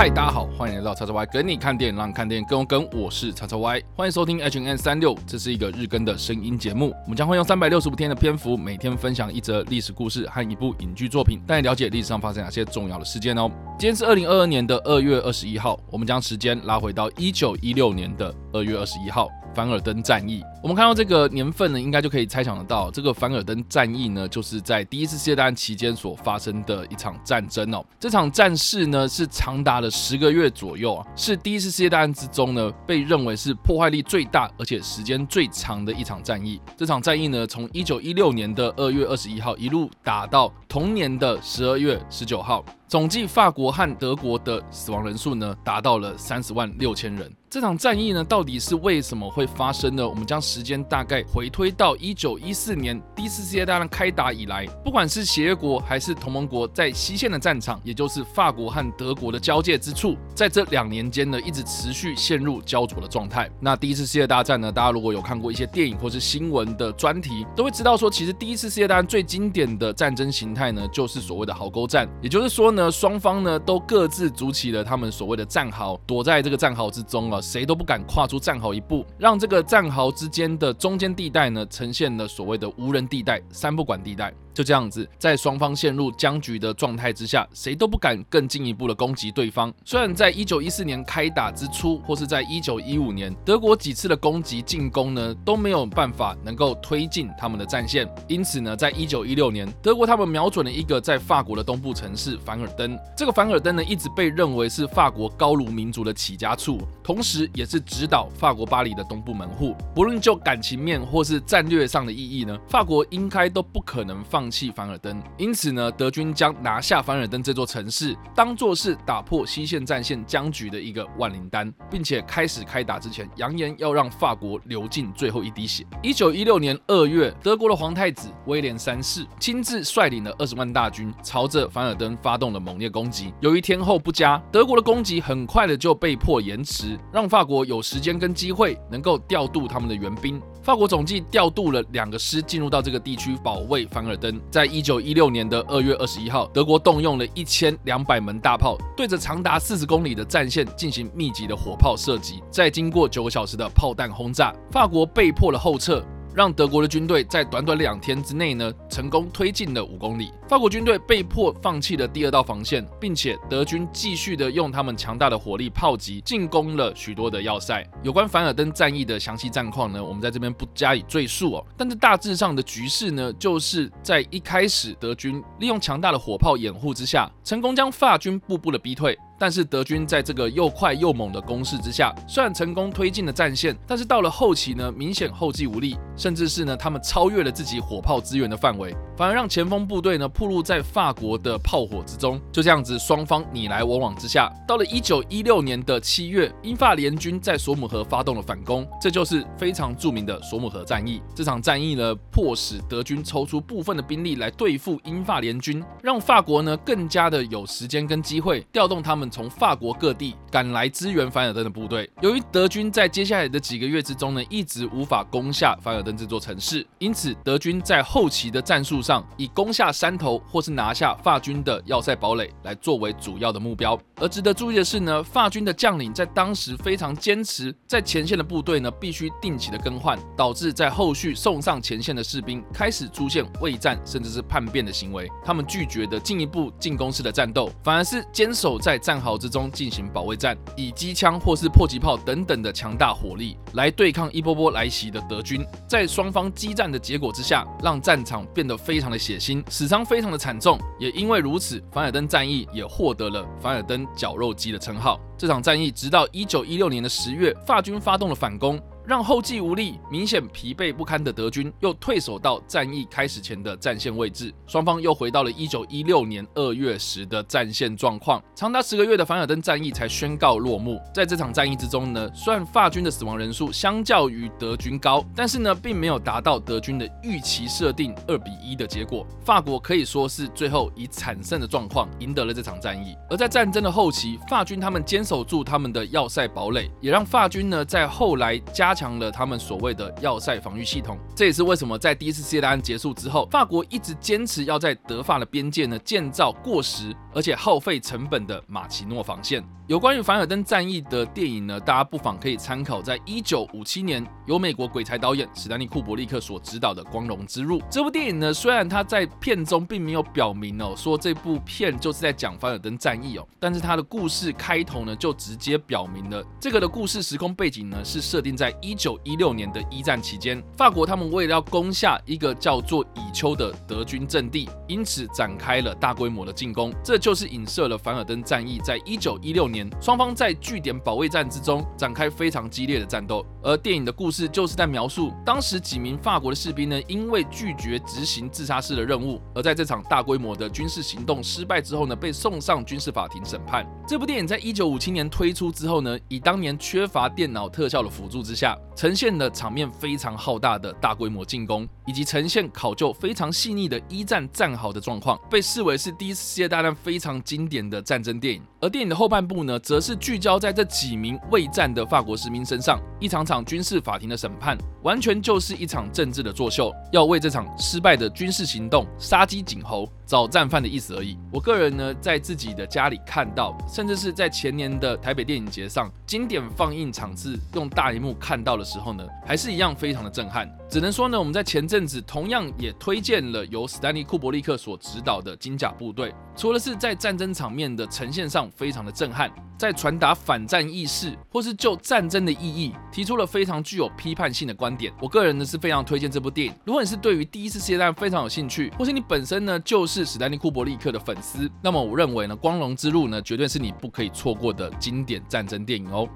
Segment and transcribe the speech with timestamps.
[0.00, 2.88] 嗨，大家好，欢迎来到叉叉 Y 跟你看电影，让看电影更更。
[2.88, 6.94] 我是叉叉 Y，欢迎收听 H&M 365，这是一个日更的声音节目。
[7.04, 13.50] 我们将会用三百六十五天的篇幅，每天分享一则历史故事和一部影剧作品，带你了解历史上发生哪些重要的事件哦。
[13.78, 19.28] 今天是二零二二年的二月二十一号，我们将时间拉回到一九一六年的二月二十一号。
[19.54, 27.84] 凡尔登战役，我们看到这个年份呢，应该就可以猜想得到，这个凡尔登战役呢，就是在第一次世界大战期间所发生的一场战争哦。
[27.98, 36.60] 这场战事呢，是长达了十个月左右啊，是第一次世界大战之中呢，被认为是破坏力最大而且时间最长的一场战役。
[36.76, 47.32] 这场战役呢，从一九一六年的二月二十一号一路打到同年的十二月十九号，总计法国和德国的死亡人数呢，达到了三十万六千人。
[47.48, 50.08] 这场战役呢，到底是为什么会发生呢？
[50.08, 63.50] 我们将时间大概回推到一九一四年第一次世界大战开打以来，不管是协约国还是同盟国，在西线的战场，也就是法国和德国的交界之处，在这两年间呢，一直持续陷入焦灼的状态。
[63.60, 72.08] 那第一次世界大战呢，大家如果有看过一些电影或是新闻的专题，都会知道说，其实第一次世界大战最经典的战争形态呢，就是所谓的壕沟战。
[72.22, 77.38] 也就是说呢，那双方呢都各自筑起了他们所谓的战壕，躲在这个战壕之中啊。
[77.38, 84.32] 谁都不敢跨出战壕一步，让这个战壕之间的中间地带呢，呈现了所谓的无人地带、三不管地带。
[84.60, 89.72] 就这样子，在双方陷入僵局的状态之下，谁都不敢更进一步的攻击对方。
[89.86, 98.06] 虽然在一九一四年开打之初，或是在一九一五年，德国几次的攻击进攻呢，都没有办法能够推进他们的战线。
[98.28, 102.98] 因此呢，在一九一六年，德国他们瞄准了一个在法国的东部城市凡尔登。
[103.16, 109.74] 这个凡尔登呢，一直被认为是法国高卢民族的起家处，同时也是指导法国巴黎的东部门户。
[109.94, 114.70] 不论就感情面或是战略上的意义呢，法国应该都不可能放弃。
[114.70, 125.86] 凡尔登，因此呢，德军将拿下凡尔登这座城市当做是打破西线战线僵局的一个万灵丹，并且开始开打之前，扬言要让法国流尽最后一滴血。
[126.02, 133.34] 一九一六年二月，德国的皇太子威廉三世亲自率领了二十万大军，朝着凡尔登发动了猛烈攻击。
[133.40, 140.40] 由于天候不佳，德国的攻击很快的就被迫延迟，让法国有时间跟机会能够调度他们的援兵。
[140.62, 144.38] 法国总计调度了两个师进入到这个地区保卫凡尔登。
[144.50, 152.42] 在一九一六年的二月二十一号，德国动用了一千两百门大炮，对着长达四十公里的战线进行密集的火炮射击。
[152.50, 156.04] 在经过九个小时的炮弹轰炸，法国被迫了后撤。
[156.34, 160.32] 让德国的军队在短短两天之内呢，成功推进了五公里。
[160.48, 167.84] 法国军队被迫放弃了第二道防线，并且德军继续的用他们强大的火力炮击进攻了许多的要塞。
[168.02, 171.66] 有关凡尔登战役的详细战况呢，我们在这边不加以赘述哦。
[171.76, 179.18] 但是大致上的局势呢，就是在一开始德军利用强大的火炮掩护之下，成功将法军步步的逼退。
[179.40, 192.38] 但是德军在这个又快又猛的攻势之下，虽然成功推进了战线，但是到了后期呢，明显后继无力，甚至是呢，他们超越了自己火炮支援的范围，反而让前锋部队呢暴露在法国的炮火之中。
[192.52, 201.22] 就这样子，双方你来我往之下，到了一九一六年的七月，英法联军在索姆河发动了反攻，这就是非常著名的索姆河战役。
[201.34, 212.10] 这场战役呢，迫使德军抽出部分的兵力来对付英法联军，让法国呢更加的有时间跟机会调动他们从法国各地赶来支援凡尔登的部队。
[212.20, 223.98] 由于德军在接下来的几个月之中呢，一直无法攻下凡尔登这座城市，因此德军在后期的战术上，以攻下山头或是拿下法军的要塞堡垒来作为主要的目标。
[224.16, 235.30] 而值得注意的是呢，法军的将领在当时非常坚持，在前线的部队呢必须定期的更换，导致在后续送上前线的士兵开始出现畏战甚至是叛变的行为。
[235.44, 245.64] 他们拒绝的进一步进攻式的战斗，反而是坚守在战壕之中进行保卫战，以机枪或是迫击炮等等的强大火力来对抗一波波来袭的德军。
[245.86, 250.78] 在双方激战的结果之下，让战场变得非常的血腥，死伤非常的惨重。
[250.98, 255.20] 也因为如此，凡尔登战役也获得了凡尔登绞肉机的称号。
[255.36, 258.80] 这场战役直到一九一六年的十月，法军发动了反攻。
[259.06, 268.42] 让后继无力、明显疲惫不堪的德军又退守到战役开始前的战线位置，双方又回到了一九一六年二月时的战线状况。
[268.54, 271.00] 长达十个月的凡尔登战役才宣告落幕。
[271.14, 279.26] 在这场战役之中呢，虽然法军的死亡人数相较于德军高，但是呢，并没有达到德军的预期设定二比一的结果。
[279.44, 283.16] 法国可以说是最后以惨胜的状况赢得了这场战役。
[283.28, 299.64] 而在战争的后期，法军他们坚守住他们的要塞堡垒，也让法军呢在后来加加强了他们所谓的要塞防御系统，这也是为什么在第一次世界大战结束之后，法国一直坚持要在德法的边界呢建造过时而且耗费成本的马奇诺防线。
[299.90, 307.80] 有关于凡尔登战役的电影呢，大家不妨可以参考，在一九五七年由美国鬼才导演史丹利库伯利克所执导的《光荣之路》。
[307.90, 343.86] 这部电影呢，虽然他在片中并没有表明哦，说这部片就是在讲凡尔登战役哦，但是他的故事开头呢，就直接表明了这个的故事时空背景呢，是设定在一九一六年的一战期间，法国他们为了要攻下一个叫做以丘的德军阵地，因此展开了大规模的进攻，这就是影射了凡尔登战役在一九一六年双方在据点保卫战之中展开非常激烈的战斗，而电影的故事就是在描述当时几名法国的士兵呢，因为拒绝执行自杀式的任务，而在这场大规模的军事行动失败之后呢，被送上军事法庭审判。
[344.06, 358.62] 这部电影在一九五七年推出之后呢，以当年缺乏电脑特效的辅助之下，呈现了场面非常浩大的大规模进攻，以及呈现考究非常细腻的一战战壕的状况，被视为是第一次世界大战非常经典的战争电影。
[358.80, 370.10] 而电影的后半部呢，则是聚焦在这几名未战的法国士兵身上，一场场军事法庭的审判，完全就是一场政治的作秀，要为这场失败的军事行动杀鸡儆猴。
[370.30, 371.36] 找战犯的意思而已。
[371.50, 380.70] 我个人呢，在自己的家里看到，甚至是在前年的台北电影节上，经典放映场次用大荧幕看到的时候呢，还是一样非常的震撼。
[380.88, 395.12] 只能说呢，我们在前阵子同样也推荐了由史丹利库伯利克所执导的《金甲部队》，除了是在战争场面的呈现上非常的震撼，在传达反战意识或是就战争的意义提出了非常具有批判性的观点。
[395.20, 396.74] 我个人呢是非常推荐这部电影。
[396.84, 406.28] 如果你是对于第一次世界大战非常有兴趣，或是你本身呢就是史丹利库伯利克的粉丝，那么我认为呢，《光荣之路》呢绝对是你不可以错过的经典战争电影哦。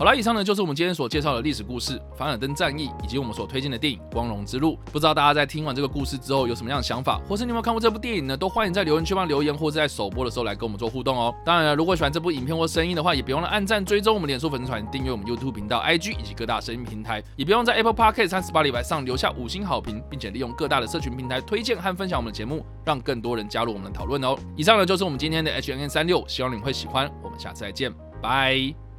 [0.00, 4.72] 好了，以上呢就是我们今天所介绍的历史故事——凡尔登战役，以及我们所推荐的电影《光荣之路》。
[4.90, 8.34] 不知道大家在听完这个故事之后有什么样的想法，或是你有没有看过这部电影呢？
[8.34, 11.34] 都欢迎在留言区帮留言，或者在首播的时候来跟我们做互动哦。
[11.44, 24.34] 当然了，如果喜欢这部影片或声音的话，也别忘了按赞、追踪我们脸书粉丝团、订阅我们 YouTube 频道、IG 以及各大声音平台，也别忘在 Apple Podcast 和 Spotify 上留下五星好评，并且利用各大的社群平台推荐和分享我们的节目，让更多人加入我们的讨论哦。
[24.56, 27.12] 以上呢就是我们今天的 H N N 三六，希望你们会喜欢。
[27.22, 27.92] 我们下次再见，
[28.22, 28.89] 拜。